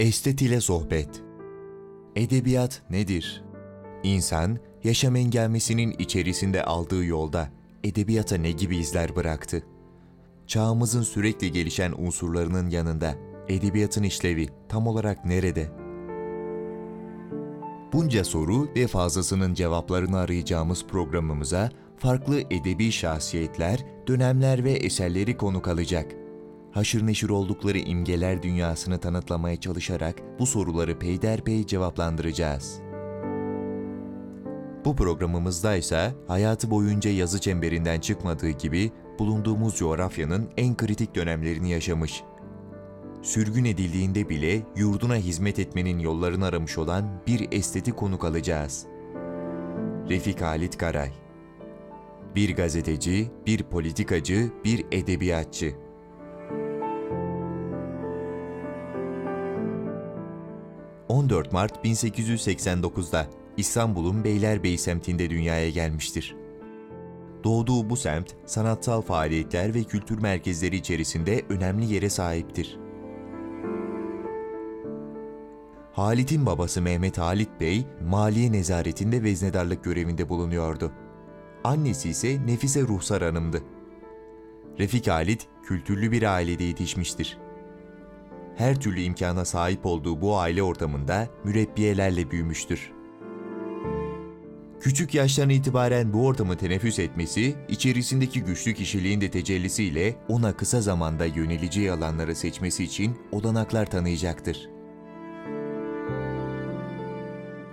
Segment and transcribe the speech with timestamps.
[0.00, 1.08] Estet ile sohbet.
[2.16, 3.44] Edebiyat nedir?
[4.02, 7.50] İnsan, yaşam engelmesinin içerisinde aldığı yolda
[7.84, 9.62] edebiyata ne gibi izler bıraktı?
[10.46, 13.14] Çağımızın sürekli gelişen unsurlarının yanında
[13.48, 15.70] edebiyatın işlevi tam olarak nerede?
[17.92, 26.12] Bunca soru ve fazlasının cevaplarını arayacağımız programımıza farklı edebi şahsiyetler, dönemler ve eserleri konuk alacak.
[26.72, 32.80] Haşır neşir oldukları imgeler dünyasını tanıtlamaya çalışarak bu soruları peyderpey cevaplandıracağız.
[34.84, 42.22] Bu programımızda ise hayatı boyunca yazı çemberinden çıkmadığı gibi bulunduğumuz coğrafyanın en kritik dönemlerini yaşamış.
[43.22, 48.86] Sürgün edildiğinde bile yurduna hizmet etmenin yollarını aramış olan bir esteti konuk alacağız.
[50.08, 51.10] Refik Halit Karay
[52.34, 55.89] Bir gazeteci, bir politikacı, bir edebiyatçı.
[61.10, 66.36] ...14 Mart 1889'da İstanbul'un Beylerbeyi semtinde dünyaya gelmiştir.
[67.44, 72.78] Doğduğu bu semt, sanatsal faaliyetler ve kültür merkezleri içerisinde önemli yere sahiptir.
[75.92, 80.92] Halit'in babası Mehmet Halit Bey, maliye nezaretinde veznedarlık görevinde bulunuyordu.
[81.64, 83.62] Annesi ise Nefise Ruhsar Hanım'dı.
[84.78, 87.38] Refik Halit, kültürlü bir ailede yetişmiştir.
[88.60, 92.92] Her türlü imkana sahip olduğu bu aile ortamında mürebbiyelerle büyümüştür.
[94.80, 101.24] Küçük yaştan itibaren bu ortamı teneffüs etmesi, içerisindeki güçlü kişiliğin de tecellisiyle ona kısa zamanda
[101.24, 104.68] yöneleceği alanları seçmesi için olanaklar tanıyacaktır.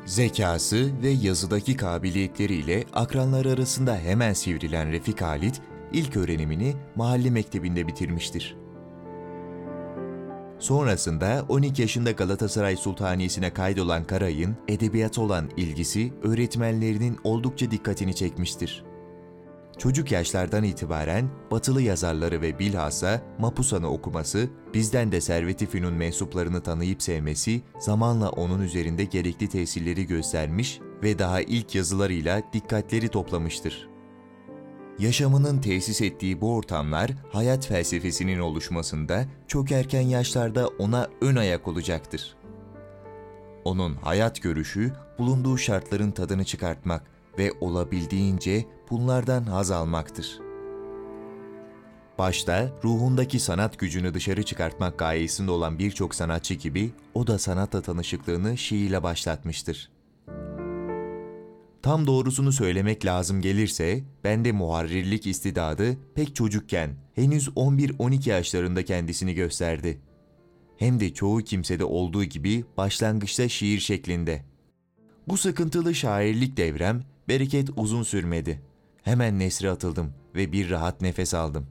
[0.05, 5.61] Zekası ve yazıdaki kabiliyetleriyle akranları arasında hemen sivrilen Refik Halit,
[5.93, 8.66] ilk öğrenimini mahalle mektebinde bitirmiştir.
[10.59, 18.83] Sonrasında 12 yaşında Galatasaray Sultaniyesi'ne kaydolan Karay'ın edebiyata olan ilgisi öğretmenlerinin oldukça dikkatini çekmiştir.
[19.77, 27.01] Çocuk yaşlardan itibaren batılı yazarları ve bilhassa Mapusa'nı okuması, bizden de Servet-i Fünun mensuplarını tanıyıp
[27.01, 33.96] sevmesi zamanla onun üzerinde gerekli tesirleri göstermiş ve daha ilk yazılarıyla dikkatleri toplamıştır.
[34.99, 42.35] Yaşamının tesis ettiği bu ortamlar hayat felsefesinin oluşmasında çok erken yaşlarda ona ön ayak olacaktır.
[43.65, 47.03] Onun hayat görüşü bulunduğu şartların tadını çıkartmak
[47.37, 50.39] ve olabildiğince bunlardan haz almaktır.
[52.17, 58.57] Başta ruhundaki sanat gücünü dışarı çıkartmak gayesinde olan birçok sanatçı gibi o da sanatla tanışıklığını
[58.57, 59.96] şiirle başlatmıştır.
[61.87, 70.01] Tam doğrusunu söylemek lazım gelirse, bende muharrirlik istidadı pek çocukken, henüz 11-12 yaşlarında kendisini gösterdi.
[70.77, 74.45] Hem de çoğu kimsede olduğu gibi başlangıçta şiir şeklinde.
[75.27, 78.61] Bu sıkıntılı şairlik devrem bereket uzun sürmedi.
[79.01, 81.67] Hemen nesre atıldım ve bir rahat nefes aldım.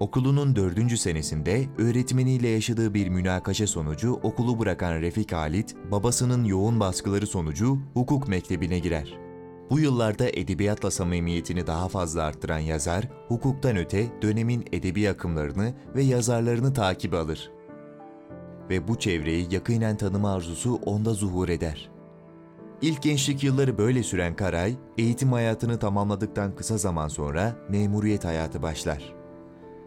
[0.00, 7.26] Okulunun dördüncü senesinde öğretmeniyle yaşadığı bir münakaşa sonucu okulu bırakan Refik Halit, babasının yoğun baskıları
[7.26, 9.18] sonucu hukuk mektebine girer.
[9.70, 16.72] Bu yıllarda edebiyatla samimiyetini daha fazla arttıran yazar, hukuktan öte dönemin edebi akımlarını ve yazarlarını
[16.72, 17.50] takip alır.
[18.70, 21.90] Ve bu çevreyi yakinen tanıma arzusu onda zuhur eder.
[22.82, 29.15] İlk gençlik yılları böyle süren Karay, eğitim hayatını tamamladıktan kısa zaman sonra memuriyet hayatı başlar.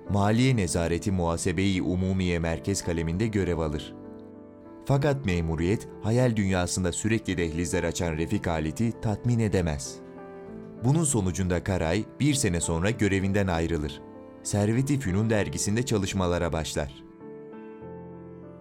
[0.09, 3.93] Maliye Nezareti Muhasebeyi Umumiye Merkez kaleminde görev alır.
[4.85, 9.95] Fakat memuriyet, hayal dünyasında sürekli dehlizler açan Refik Halit'i tatmin edemez.
[10.83, 14.01] Bunun sonucunda Karay bir sene sonra görevinden ayrılır.
[14.43, 17.03] Servet-i Fünun dergisinde çalışmalara başlar.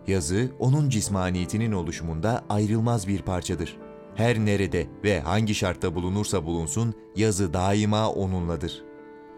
[0.07, 3.77] Yazı, onun cismaniyetinin oluşumunda ayrılmaz bir parçadır.
[4.15, 8.88] Her nerede ve hangi şartta bulunursa bulunsun, yazı daima onunladır.''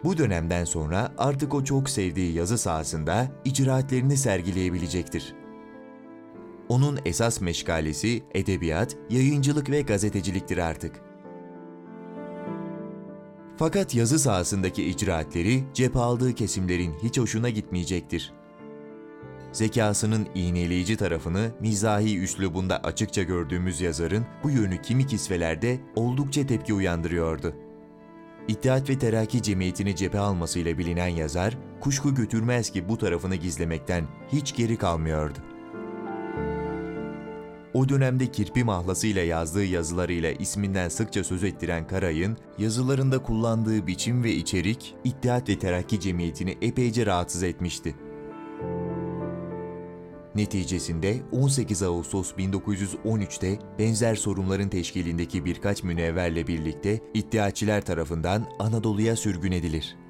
[0.03, 5.35] Bu dönemden sonra artık o çok sevdiği yazı sahasında icraatlerini sergileyebilecektir.
[6.69, 11.01] Onun esas meşgalesi edebiyat, yayıncılık ve gazeteciliktir artık.
[13.57, 18.33] Fakat yazı sahasındaki icraatleri cephe aldığı kesimlerin hiç hoşuna gitmeyecektir.
[19.51, 27.53] Zekasının iğneleyici tarafını mizahi üslubunda açıkça gördüğümüz yazarın bu yönü kimi kisvelerde oldukça tepki uyandırıyordu.
[28.47, 34.55] İttihat ve Terakki Cemiyeti'ni cephe almasıyla bilinen yazar, kuşku götürmez ki bu tarafını gizlemekten hiç
[34.55, 35.39] geri kalmıyordu.
[37.73, 44.31] O dönemde kirpi mahlasıyla yazdığı yazılarıyla isminden sıkça söz ettiren Karay'ın yazılarında kullandığı biçim ve
[44.31, 47.95] içerik İttihat ve Terakki Cemiyeti'ni epeyce rahatsız etmişti.
[50.35, 60.00] Neticesinde 18 Ağustos 1913'te benzer sorunların teşkilindeki birkaç münevverle birlikte iddiaçiler tarafından Anadolu'ya sürgün edilir.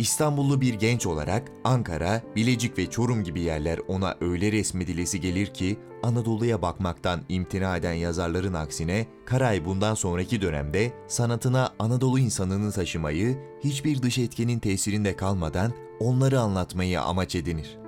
[0.00, 5.78] İstanbullu bir genç olarak Ankara, Bilecik ve Çorum gibi yerler ona öyle resmedilesi gelir ki
[6.02, 14.02] Anadolu'ya bakmaktan imtina eden yazarların aksine Karay bundan sonraki dönemde sanatına Anadolu insanını taşımayı hiçbir
[14.02, 17.78] dış etkenin tesirinde kalmadan onları anlatmayı amaç edinir.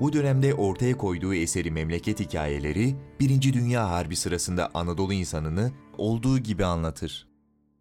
[0.00, 6.64] Bu dönemde ortaya koyduğu eseri Memleket Hikayeleri, Birinci Dünya Harbi sırasında Anadolu insanını olduğu gibi
[6.64, 7.33] anlatır.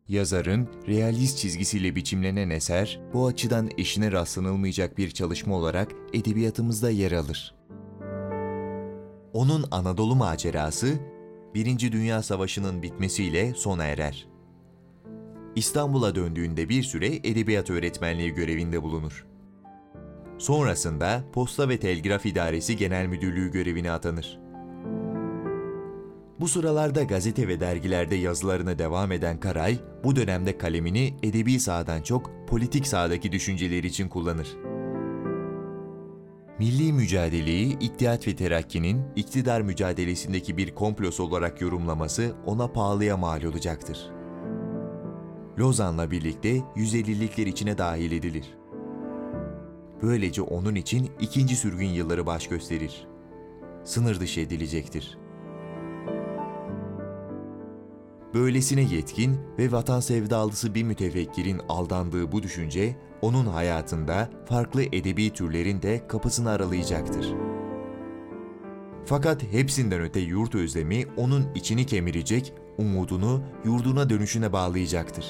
[0.07, 7.55] Yazarın realist çizgisiyle biçimlenen eser, bu açıdan eşine rastlanılmayacak bir çalışma olarak edebiyatımızda yer alır.
[9.33, 10.99] Onun Anadolu macerası,
[11.53, 14.27] Birinci Dünya Savaşı'nın bitmesiyle sona erer.
[15.55, 19.25] İstanbul'a döndüğünde bir süre edebiyat öğretmenliği görevinde bulunur.
[20.37, 24.42] Sonrasında Posta ve Telgraf İdaresi Genel Müdürlüğü görevine atanır.
[26.43, 32.31] Bu sıralarda gazete ve dergilerde yazılarına devam eden Karay, bu dönemde kalemini edebi sahadan çok
[32.47, 34.47] politik sahadaki düşünceleri için kullanır.
[36.59, 44.11] Milli mücadeleyi İttihat ve Terakki'nin iktidar mücadelesindeki bir komplosu olarak yorumlaması ona pahalıya mal olacaktır.
[45.59, 48.57] Lozan'la birlikte 150'likler içine dahil edilir.
[50.01, 53.07] Böylece onun için ikinci sürgün yılları baş gösterir.
[53.83, 55.22] Sınır dışı edilecektir.
[58.33, 65.81] Böylesine yetkin ve vatan sevdalısı bir mütefekkirin aldandığı bu düşünce, onun hayatında farklı edebi türlerin
[65.81, 67.33] de kapısını aralayacaktır.
[69.05, 75.25] Fakat hepsinden öte yurt özlemi onun içini kemirecek, umudunu yurduna dönüşüne bağlayacaktır.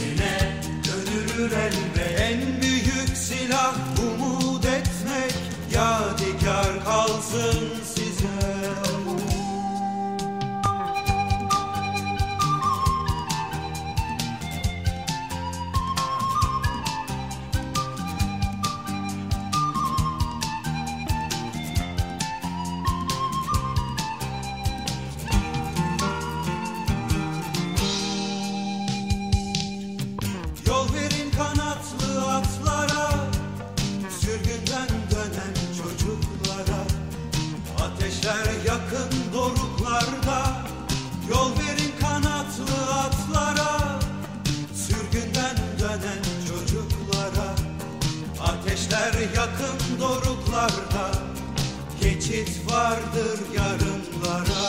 [0.00, 0.38] Tersine,
[0.84, 1.79] dönülür elbet
[49.60, 51.10] yakın doruklarda
[52.00, 54.59] Geçit vardır yarınlara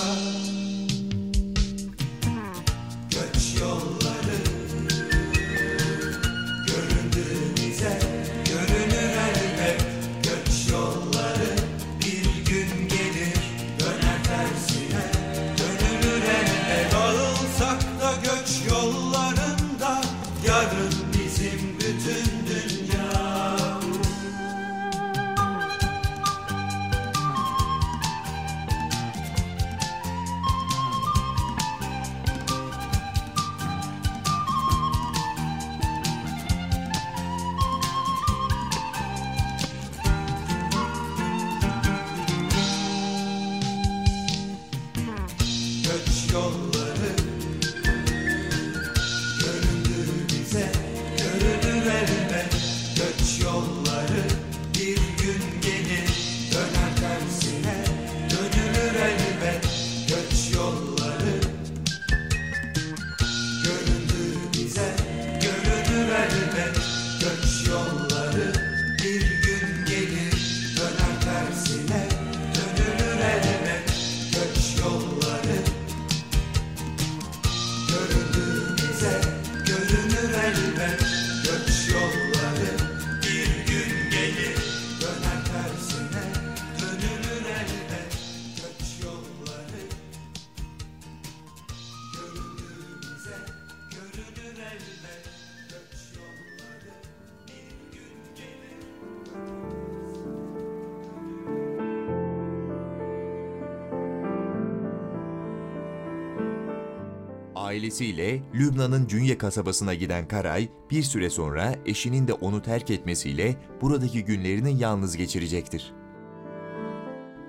[107.72, 114.26] Ailesiyle Lübnan'ın Cünye kasabasına giden Karay, bir süre sonra eşinin de onu terk etmesiyle buradaki
[114.26, 115.94] günlerini yalnız geçirecektir.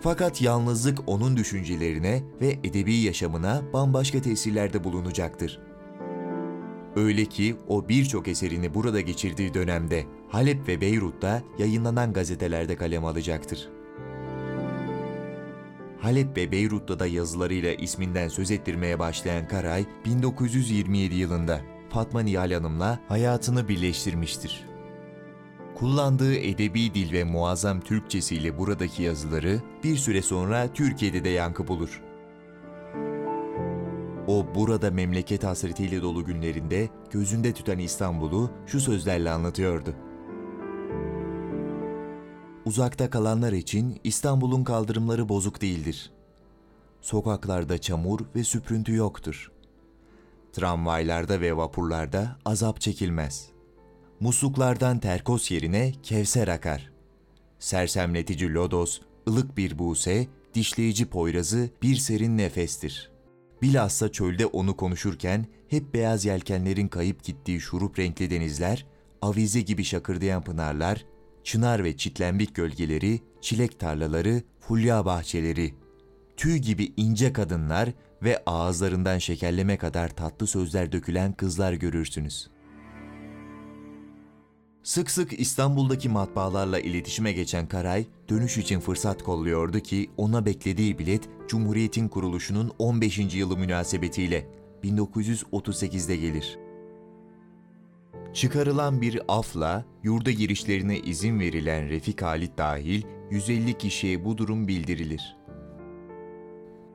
[0.01, 5.61] Fakat yalnızlık onun düşüncelerine ve edebi yaşamına bambaşka tesirlerde bulunacaktır.
[6.97, 13.69] Öyle ki o birçok eserini burada geçirdiği dönemde Halep ve Beyrut'ta yayınlanan gazetelerde kalem alacaktır.
[16.03, 22.99] Halep ve Beyrut'ta da yazılarıyla isminden söz ettirmeye başlayan Karay, 1927 yılında Fatma Nihal Hanım'la
[23.09, 24.65] hayatını birleştirmiştir.
[25.75, 32.03] Kullandığı edebi dil ve muazzam Türkçesiyle buradaki yazıları bir süre sonra Türkiye'de de yankı bulur.
[34.27, 39.95] O burada memleket hasretiyle dolu günlerinde gözünde tüten İstanbul'u şu sözlerle anlatıyordu.
[42.67, 46.11] Uzakta kalanlar için İstanbul'un kaldırımları bozuk değildir.
[47.01, 49.53] Sokaklarda çamur ve süprüntü yoktur.
[50.53, 53.49] Tramvaylarda ve vapurlarda azap çekilmez.
[54.21, 56.93] Musluklardan terkos yerine kevser akar.
[57.59, 63.13] Sersemletici lodos, ılık bir buse, dişleyici poyrazı bir serin nefestir.
[63.63, 68.87] Bilhassa çölde onu konuşurken hep beyaz yelkenlerin kayıp gittiği şurup renkli denizler,
[69.23, 71.05] avize gibi şakırdayan pınarlar,
[71.45, 75.75] çınar ve çitlenbik gölgeleri, çilek tarlaları, fulya bahçeleri,
[76.37, 77.89] tüy gibi ince kadınlar
[78.23, 82.51] ve ağızlarından şekerleme kadar tatlı sözler dökülen kızlar görürsünüz.
[84.83, 91.29] Sık sık İstanbul'daki matbaalarla iletişime geçen Karay, dönüş için fırsat kolluyordu ki ona beklediği bilet
[91.49, 93.35] Cumhuriyet'in kuruluşunun 15.
[93.35, 94.49] yılı münasebetiyle
[94.85, 96.59] 1938'de gelir.
[98.35, 105.37] Çıkarılan bir afla yurda girişlerine izin verilen Refik Halit dahil 150 kişiye bu durum bildirilir.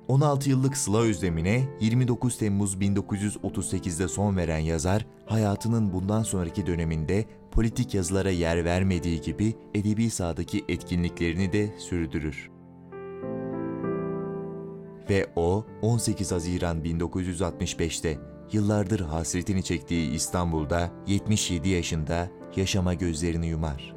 [0.07, 7.93] 16 yıllık Sıla özlemine 29 Temmuz 1938'de son veren yazar, hayatının bundan sonraki döneminde politik
[7.93, 12.51] yazılara yer vermediği gibi edebi sahadaki etkinliklerini de sürdürür.
[15.09, 23.95] Ve o 18 Haziran 1965'te yıllardır hasretini çektiği İstanbul'da 77 yaşında yaşama gözlerini yumar.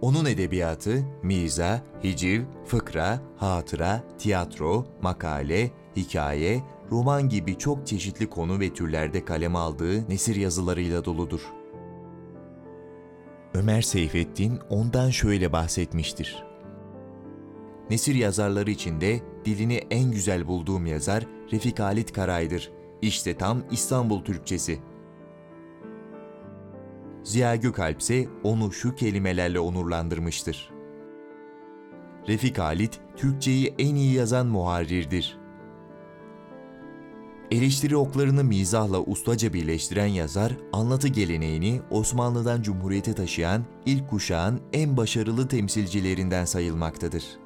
[0.00, 8.72] Onun edebiyatı, miza, hiciv, fıkra, hatıra, tiyatro, makale, hikaye, roman gibi çok çeşitli konu ve
[8.72, 11.40] türlerde kaleme aldığı nesir yazılarıyla doludur.
[13.54, 16.53] Ömer Seyfettin ondan şöyle bahsetmiştir.
[17.90, 22.72] Nesir yazarları içinde dilini en güzel bulduğum yazar Refik Halit Karay'dır.
[23.02, 24.78] İşte tam İstanbul Türkçesi.
[27.22, 30.70] Ziya Gökalp ise onu şu kelimelerle onurlandırmıştır.
[32.28, 35.38] Refik Halit, Türkçeyi en iyi yazan muharrirdir.
[37.50, 45.48] Eleştiri oklarını mizahla ustaca birleştiren yazar, anlatı geleneğini Osmanlı'dan Cumhuriyete taşıyan ilk kuşağın en başarılı
[45.48, 47.43] temsilcilerinden sayılmaktadır.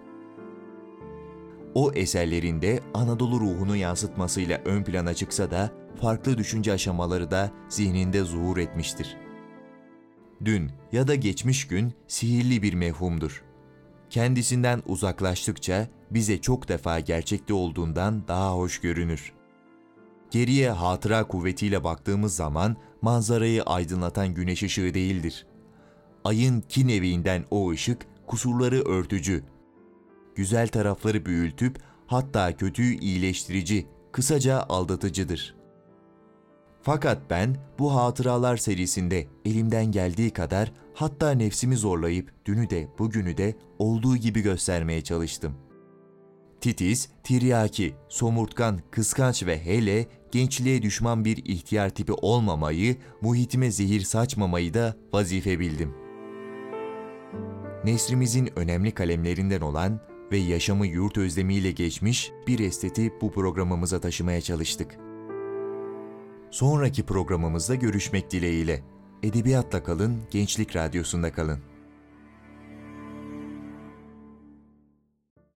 [1.78, 5.70] O eserlerinde Anadolu ruhunu yansıtmasıyla ön plana çıksa da
[6.00, 9.16] farklı düşünce aşamaları da zihninde zuhur etmiştir.
[10.44, 13.44] Dün ya da geçmiş gün sihirli bir mevhumdur.
[14.10, 19.32] Kendisinden uzaklaştıkça bize çok defa gerçekte olduğundan daha hoş görünür.
[20.30, 25.46] Geriye hatıra kuvvetiyle baktığımız zaman manzarayı aydınlatan güneş ışığı değildir.
[26.24, 29.44] Ayın kin eviğinden o ışık kusurları örtücü,
[30.38, 35.54] güzel tarafları büyültüp hatta kötüyü iyileştirici, kısaca aldatıcıdır.
[36.82, 43.56] Fakat ben bu hatıralar serisinde elimden geldiği kadar hatta nefsimi zorlayıp dünü de bugünü de
[43.78, 45.54] olduğu gibi göstermeye çalıştım.
[46.60, 54.74] Titiz, tiryaki, somurtkan, kıskanç ve hele gençliğe düşman bir ihtiyar tipi olmamayı, muhitime zehir saçmamayı
[54.74, 55.94] da vazife bildim.
[57.84, 60.00] Nesrimizin önemli kalemlerinden olan
[60.32, 64.98] ve yaşamı yurt özlemiyle geçmiş bir esteti bu programımıza taşımaya çalıştık.
[66.50, 68.82] Sonraki programımızda görüşmek dileğiyle.
[69.22, 71.58] Edebiyatla kalın, Gençlik Radyosu'nda kalın.